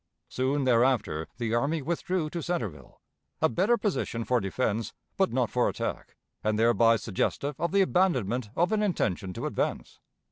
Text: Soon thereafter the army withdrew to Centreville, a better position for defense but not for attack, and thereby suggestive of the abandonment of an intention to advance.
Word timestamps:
Soon 0.29 0.63
thereafter 0.63 1.27
the 1.37 1.53
army 1.53 1.83
withdrew 1.83 2.27
to 2.31 2.41
Centreville, 2.41 2.99
a 3.39 3.47
better 3.47 3.77
position 3.77 4.23
for 4.23 4.39
defense 4.39 4.93
but 5.15 5.31
not 5.31 5.51
for 5.51 5.69
attack, 5.69 6.15
and 6.43 6.57
thereby 6.57 6.95
suggestive 6.95 7.53
of 7.59 7.71
the 7.71 7.81
abandonment 7.83 8.49
of 8.55 8.71
an 8.71 8.81
intention 8.81 9.31
to 9.33 9.45
advance. 9.45 9.99